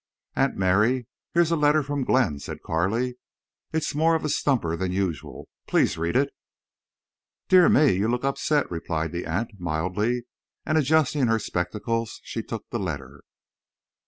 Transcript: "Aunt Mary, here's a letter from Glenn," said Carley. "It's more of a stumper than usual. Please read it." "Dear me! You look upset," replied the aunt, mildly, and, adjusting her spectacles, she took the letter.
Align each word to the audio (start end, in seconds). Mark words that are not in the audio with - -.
"Aunt 0.35 0.55
Mary, 0.57 1.05
here's 1.35 1.51
a 1.51 1.55
letter 1.55 1.83
from 1.83 2.03
Glenn," 2.03 2.39
said 2.39 2.63
Carley. 2.63 3.17
"It's 3.71 3.93
more 3.93 4.15
of 4.15 4.25
a 4.25 4.29
stumper 4.29 4.75
than 4.75 4.91
usual. 4.91 5.47
Please 5.67 5.95
read 5.95 6.15
it." 6.15 6.31
"Dear 7.49 7.69
me! 7.69 7.91
You 7.91 8.07
look 8.07 8.23
upset," 8.23 8.71
replied 8.71 9.11
the 9.11 9.27
aunt, 9.27 9.59
mildly, 9.59 10.23
and, 10.65 10.75
adjusting 10.75 11.27
her 11.27 11.37
spectacles, 11.37 12.19
she 12.23 12.41
took 12.41 12.67
the 12.71 12.79
letter. 12.79 13.21